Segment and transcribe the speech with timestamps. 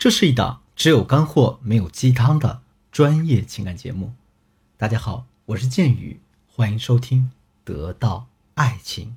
[0.00, 4.14] 这是一档只有干货没有鸡汤的专业情感节目。
[4.78, 7.30] 大家好，我是剑宇，欢迎收听
[7.70, 9.08] 《得到爱情》。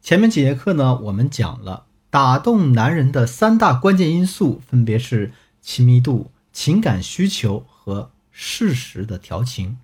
[0.00, 9.76] 前面几节课呢，我们讲了打动男人的三大关键因素，分别是亲密度、情感需求和适时的调情。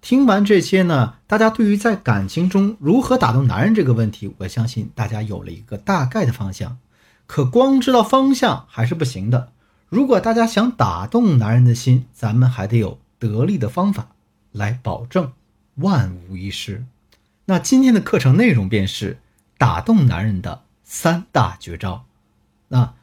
[0.00, 6.78] 听完这些呢，大家对于在感情中如何打动男人这个问题，我相信大家有了一个大概的方向。
[7.26, 9.52] 可光知道方向还是不行的。
[9.88, 14.08] 如果大家想打动男人的心，咱们还得有得力的方法
[14.52, 15.32] 来保证
[15.76, 16.84] 万无一失。
[17.46, 19.18] 那今天的课程内容便是
[19.58, 22.04] 打动男人的三大绝招。
[22.68, 22.94] 那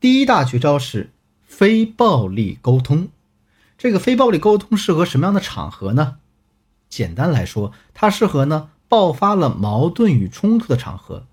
[0.00, 1.10] 第一大绝招是
[1.44, 3.08] 非暴力沟通。
[3.78, 6.16] 这个非暴力沟通适合什么样的场合呢？
[6.88, 11.26] 简单来说，它适合呢爆发了矛盾与冲突的场合，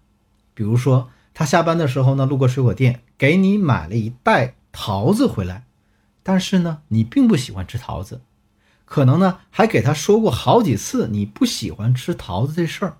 [0.53, 1.09] 比如说。
[1.34, 5.66] 他下班的时候呢，路过水果店，给你买了一袋桃子回来，
[6.23, 8.22] 但是呢，你并不喜欢吃桃子，
[8.86, 12.97] 可能呢还给他说过好几次你不喜欢吃桃子这事儿，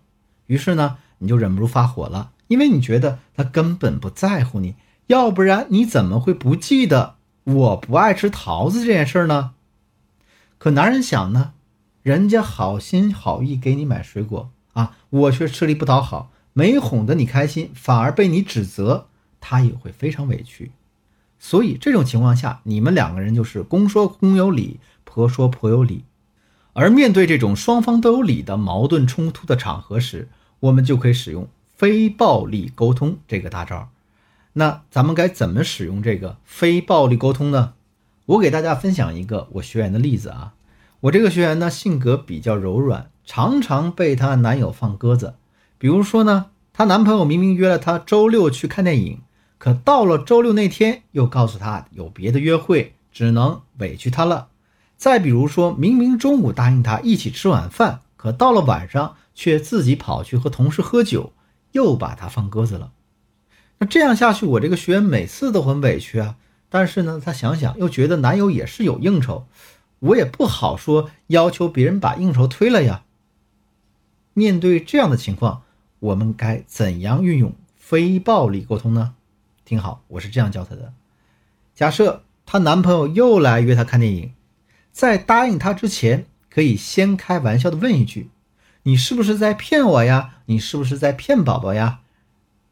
[0.48, 4.76] 于是呢，你就忍不住发火了，因为你觉得他根本不在乎你，
[5.08, 9.52] 要不然你怎么会不记得我不爱吃桃子这件事儿呢？
[10.58, 11.54] 可男人想呢，
[12.02, 16.32] 人家好心好意给你买水果啊，我却吃力不讨好。
[16.54, 19.08] 没哄得你开心，反而被你指责，
[19.40, 20.72] 他也会非常委屈。
[21.40, 26.04] 所以这种情况下，你们两个人就是公说公有理，婆说婆有理。
[26.74, 30.30] 而面对这种双方都有理的矛盾冲突的场合时，
[30.62, 33.90] 我们就可以使用非暴力沟通这个大招。
[34.54, 37.74] 那咱们该怎么使用这个非暴力沟通呢？
[38.28, 40.54] 我给大家分享一个我学员的例子啊。
[41.02, 45.34] 我这个学员呢，性格比较柔软，常常被她男友放鸽子。
[45.82, 49.20] 比如说呢，她男朋友明明约了她周六去看电影，
[49.58, 54.50] 可到了周六那天又告诉她有别的约会，只能委屈她了。
[54.96, 61.34] 再比如说，明明中午答应她一起吃晚饭，可到了晚上却自己跑去和同事喝酒，
[61.72, 62.92] 又把她放鸽子了。
[63.80, 66.36] 那这样下去，我这个学员每次都很委屈啊。
[66.70, 69.48] 但是呢，她想想又觉得男友也是有应酬，
[69.98, 73.02] 我也不好说要求别人把应酬推了呀。
[74.36, 75.64] 面对这样的情况。
[76.02, 79.14] 我们该怎样运用非暴力沟通呢？
[79.64, 80.94] 听好，我是这样教她的：
[81.76, 84.34] 假设她男朋友又来约她看电影，
[84.92, 88.32] 在答应她之前，可以先开玩笑的问一句
[88.82, 90.38] ：“你是不是在骗我呀？
[90.48, 92.00] 你是不是在骗宝宝呀？”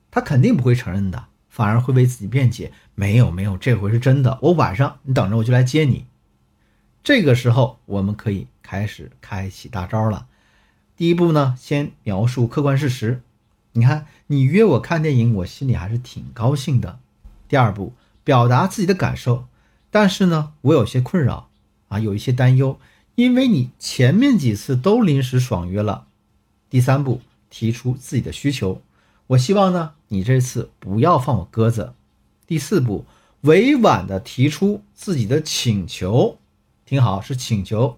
[0.10, 4.40] 她肯定不会承认的，反而会为自己辩解：“没有，没有，这回是真的。
[4.42, 6.08] 我晚上你等着，我就来接你。”
[7.04, 10.26] 这个时候，我们可以开始开启大招了。
[11.00, 13.22] 第一步呢，先描述客观事实。
[13.72, 17.00] 你看，你约我看电影，我心里还是挺高兴的。
[17.48, 17.94] 第二步，
[18.26, 19.46] 表达自己的感受，
[19.90, 21.48] 但是呢，我有些困扰
[21.88, 22.78] 啊，有一些担忧，
[23.16, 26.06] 因为你前面几次都临时爽约了。
[26.70, 28.82] 第三步，提出自己的需求，
[29.28, 31.94] 我希望呢，你这次不要放我鸽子。
[32.46, 33.06] 第四步，
[33.44, 36.38] 委婉的提出自己的请求，
[36.86, 37.98] 听好，是请求。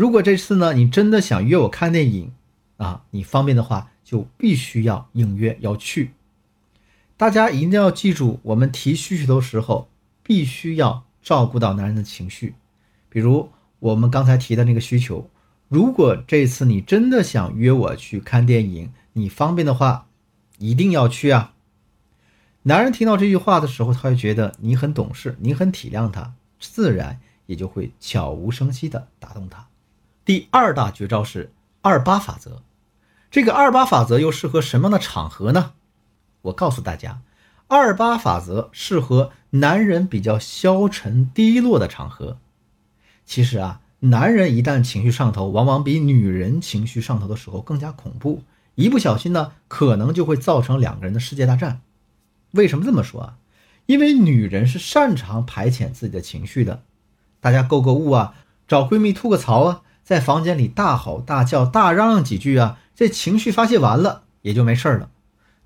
[0.00, 2.32] 如果这次呢，你真的想约我看电影，
[2.78, 6.12] 啊，你方便的话，就必须要应约要去。
[7.18, 9.90] 大家一定要记住，我们提需求的时候，
[10.22, 12.54] 必须要照顾到男人的情绪。
[13.10, 15.28] 比如我们刚才提的那个需求，
[15.68, 20.06] 如果这次你真的想约我去看电影，你方便的话，
[20.56, 21.52] 一定要去啊。
[22.62, 29.66] 男人听到这句话的时候，他会觉得你很懂事，你很体谅他，自然也就会悄无声息的打动他。
[30.24, 32.62] 第二大绝招是二八法则，
[33.30, 35.72] 这个二八法则又适合什么样的场合呢？
[36.42, 37.22] 我告诉大家，
[37.68, 42.38] 二八法则适合男人比较消沉低落的场合。
[43.24, 48.42] 其实啊，男人一旦情绪上头，往往比女人情绪上头的时候更加恐怖，
[48.74, 51.80] 一不小心呢，可能就会造成两个人的世界大战。
[52.52, 53.36] 为什么这么说啊？
[53.86, 56.82] 因为女人是擅长排遣自己的情绪的，
[57.40, 58.34] 大家购购物啊，
[58.68, 59.82] 找闺蜜吐个槽啊。
[60.10, 65.08] 在房间里大吼大叫、大嚷嚷几句啊，这情绪发泄完了也就没事儿了。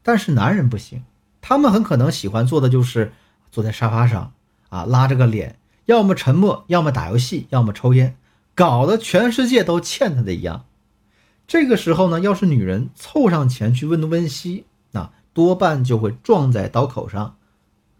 [0.03, 1.03] 但是男人不行，
[1.41, 3.15] 他们很可能喜欢做的就是
[3.51, 4.35] 坐在沙发上
[4.69, 8.17] 啊，拉着个脸，要么沉默，要么打游戏，要么抽烟，
[8.55, 10.67] 搞得全世界都欠他的一样。
[11.47, 17.37] 这个时候呢，要是女人凑上前去问东问西，那多半就会撞在刀口上，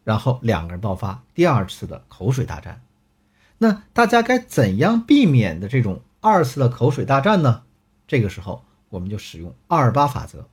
[0.05, 2.83] 然后两个人爆发第二次的口水大战。
[3.57, 6.03] 那大家该怎样避免的这种？
[6.25, 7.65] 二次的口水大战呢？
[8.09, 10.47] 这个时候我们就使用二八法则，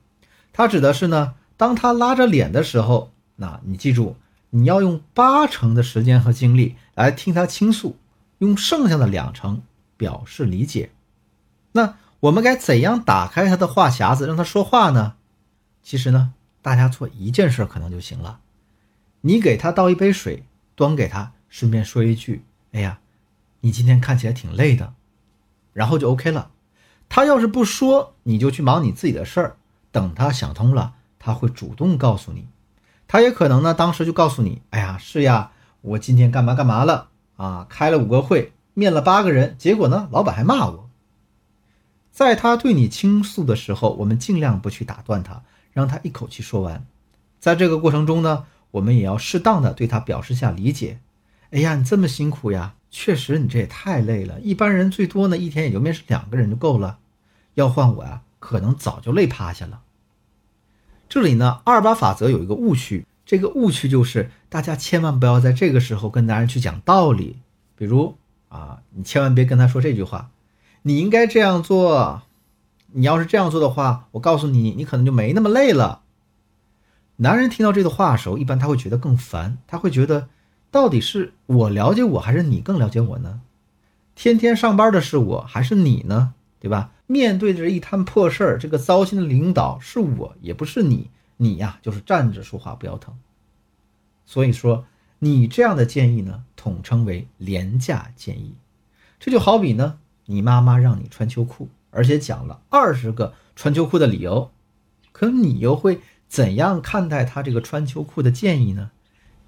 [0.52, 4.16] 它指的是呢，当他拉着脸的时候，那你记住，
[4.50, 7.96] 你要用八成的时间和精力来听他倾诉，
[8.36, 9.62] 用剩下的两成
[9.96, 10.90] 表示理解。
[11.72, 15.14] 那我们该怎样打开他的话匣子，让他说话呢？
[15.82, 18.40] 其实呢，大家做一件事可能就行了。
[19.22, 20.44] 你给他倒一杯水，
[20.74, 22.98] 端给他，顺便说一句：“哎呀，
[23.60, 24.92] 你今天看起来挺累的。”
[25.72, 26.50] 然后就 OK 了。
[27.08, 29.56] 他要是不说，你就去忙你自己的事儿。
[29.90, 32.48] 等他想通了，他会主动告诉你。
[33.06, 35.50] 他也可能呢，当时就告诉你：“哎呀，是呀，
[35.82, 37.66] 我今天干嘛干嘛了啊？
[37.68, 40.88] 开了五个会，面了八个人，结果呢，老板还骂我。”
[42.10, 45.42] 在他对你倾诉的时候，我们尽量不去打断他，
[45.72, 46.86] 让他一口气说完。
[47.38, 51.00] 在这个过程中呢，我们也要适当的对他表示下理解。
[51.52, 54.40] 哎呀，你这么辛苦呀，确实你这也太累了。
[54.40, 56.98] 一般人最多呢，一天也就面试两个人就够了。
[57.54, 59.82] 要换我呀，可能早就累趴下了。
[61.08, 67.36] 这里呢，二八法则有一个误区，这个误区就是大家千万不要在这个时候跟男人去讲道理。
[67.76, 68.16] 比如
[68.48, 70.30] 啊，你千万别跟他说这句话
[70.82, 72.22] ：“你应该这样做。”
[72.94, 76.02] 你要是这样做的话，我告诉你，你可能就没那么累了。
[77.16, 80.28] 男人听到这个话的时候，一般他会觉得更烦，他会觉得
[80.72, 83.42] 到底是我了解我还是你更了解我呢？
[84.14, 86.34] 天天上班的是我还是你呢？
[86.58, 86.92] 对吧？
[87.06, 91.10] 面对着一摊破事儿，这个糟心的领导是我，也不是你。
[91.36, 93.14] 你呀，就是站着说话不腰疼。
[94.24, 94.86] 所以说，
[95.18, 98.54] 你这样的建议呢，统称为廉价建议。
[99.20, 104.50] 这就好比呢，你妈妈让你穿秋裤，而且讲了二十个穿秋裤的理由，
[105.10, 108.90] 可你又会怎样看待她这个穿秋裤的建议呢？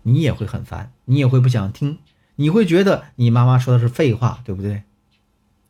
[0.05, 1.99] 你也会很烦，你也会不想听，
[2.37, 4.85] 你会觉得你妈妈说的是废话，对不对？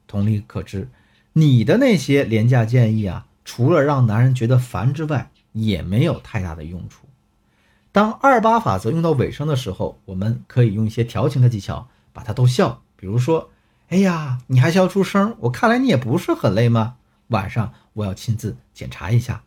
[0.07, 0.89] 同理可知。
[1.33, 7.07] 你的那些廉价建议啊，除了让男人觉得烦之外，也没有太大的用处。
[7.91, 12.83] 当二八法则用到尾声的时候，我们可以用一些调情的技巧把他逗笑。
[12.97, 13.51] 比如说，
[13.89, 16.97] 哎呀，你还笑出声，我看来你也不是很累吗？
[17.29, 19.43] 晚上我要亲自检查一下。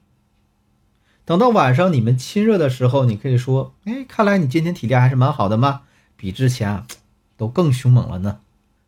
[1.28, 5.82] 等到晚上你们亲热的时候，你可以说，哎，看来你今天体力还是蛮好的嘛，
[6.16, 6.88] 比之前啊
[7.36, 8.40] 都更凶猛了呢。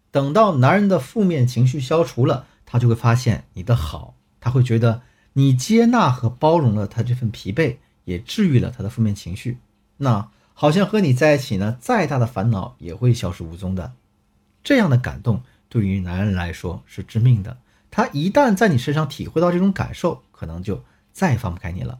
[0.10, 2.48] 等到男人的负面情绪消除了。
[2.72, 5.02] 他就会发现你的好，他会觉得
[5.34, 9.58] 你接纳和包容了他这份疲惫，也治愈了他的负面情绪。
[9.98, 13.94] 那好像和你在一起呢，再大的烦恼也会消失无踪的。
[14.64, 17.58] 这样的感动对于男人来说是致命的。
[17.90, 21.98] 他一旦在你身上体会到这种感受，可能就再也放不开你了。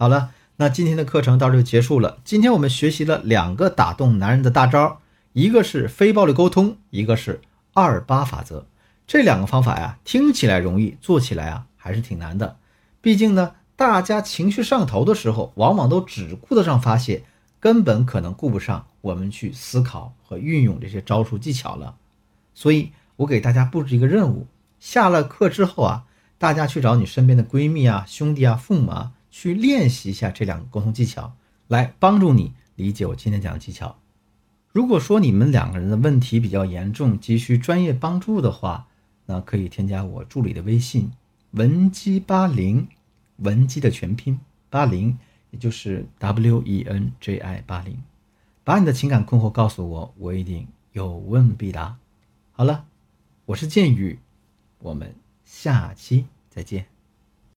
[0.00, 2.18] 好了，那今天的课程到这就结束了。
[2.22, 5.00] 今天我们学习了两个打动男人的大招，
[5.32, 7.40] 一个是非暴力沟通，一个是
[7.74, 8.64] 二八法则。
[9.08, 12.58] 这两个方法呀，听起来容易，做起来啊还是挺难的。
[13.00, 17.24] 毕竟呢，大家情绪上头的时候，往往都只顾得上发泄，
[17.58, 21.96] 根本可能顾不上我们去思考和运用这些招数技巧了。
[22.54, 24.46] 所以我给大家布置一个任务：
[24.78, 26.04] 下了课之后啊，
[26.38, 31.34] 大家去找你身边的闺蜜啊、兄弟啊、父母啊，去练习一下这两个沟通技巧，
[31.66, 33.98] 来帮助你理解我今天讲的技巧。
[34.72, 38.86] 如果说你们两个人的问题比较严重，急需专业帮助的话，
[39.26, 41.10] 那可以添加我助理的微信，
[41.52, 42.86] 文姬八零，
[43.36, 44.38] 文姬的全拼
[44.70, 45.18] 八零，
[45.50, 47.98] 也就是 W E N J I 八零，
[48.62, 51.96] 把你的情感困惑告诉我，我一定有问必答。
[52.52, 52.84] 好了，
[53.46, 54.18] 我是剑宇，
[54.78, 56.97] 我们下期再见。